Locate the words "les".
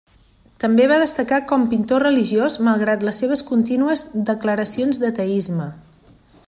3.09-3.23